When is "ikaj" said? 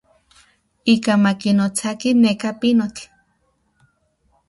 0.93-1.17